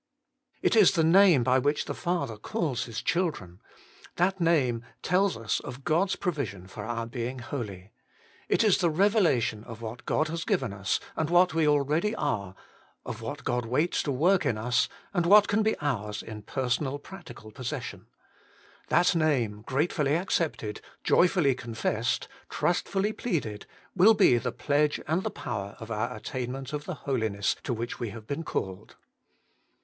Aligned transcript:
It 0.63 0.75
is 0.75 0.93
the 0.93 1.03
name 1.03 1.43
by 1.43 1.59
which 1.59 1.85
the 1.85 1.93
Father 1.93 2.35
calls 2.35 2.85
His 2.85 3.03
children. 3.03 3.61
That 4.15 4.41
name 4.41 4.83
tells 5.03 5.37
us 5.37 5.59
of 5.59 5.83
God's 5.83 6.15
provision 6.15 6.65
for 6.65 6.83
our 6.83 7.05
being 7.05 7.37
holy. 7.37 7.91
It 8.49 8.63
is 8.63 8.79
the 8.79 8.89
revelation 8.89 9.63
of 9.63 9.79
what 9.83 10.07
God 10.07 10.27
has 10.29 10.43
given 10.43 10.73
us, 10.73 10.99
and 11.15 11.29
what 11.29 11.53
we 11.53 11.67
already 11.67 12.15
are; 12.15 12.55
of 13.05 13.21
what 13.21 13.43
God 13.43 13.67
waits 13.67 14.01
to 14.01 14.11
work 14.11 14.43
in 14.43 14.57
us, 14.57 14.89
and 15.13 15.27
what 15.27 15.47
can 15.47 15.61
be 15.61 15.77
ours 15.79 16.23
in 16.23 16.41
personal 16.41 16.97
practical 16.97 17.51
possession. 17.51 18.07
That 18.87 19.13
name, 19.13 19.61
gratefully 19.61 20.15
accepted, 20.15 20.81
joyfully 21.03 21.53
confessed, 21.53 22.27
trustfully 22.49 23.13
pleaded, 23.13 23.67
will 23.95 24.15
be 24.15 24.39
the 24.39 24.51
pledge 24.51 24.99
and 25.07 25.21
the 25.21 25.29
power 25.29 25.77
of 25.79 25.91
our 25.91 26.11
attainment 26.15 26.73
of 26.73 26.85
the 26.85 26.95
Holiness 27.05 27.55
to 27.61 27.71
which 27.71 27.99
we 27.99 28.09
have 28.09 28.25
been 28.25 28.41
called. 28.41 28.95